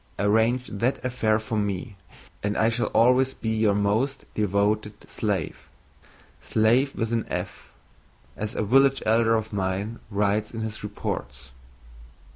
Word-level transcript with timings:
"Arrange 0.17 0.65
that 0.69 0.97
affair 1.05 1.37
for 1.37 1.59
me 1.59 1.95
and 2.41 2.57
I 2.57 2.69
shall 2.69 2.87
always 2.87 3.35
be 3.35 3.49
your 3.49 3.75
most 3.75 4.25
devoted 4.33 4.95
slave 5.07 5.69
slafe 6.41 6.95
with 6.95 7.11
an 7.11 7.27
f, 7.29 7.71
as 8.35 8.55
a 8.55 8.63
village 8.63 9.03
elder 9.05 9.35
of 9.35 9.53
mine 9.53 9.99
writes 10.09 10.55
in 10.55 10.61
his 10.61 10.81
reports. 10.81 11.51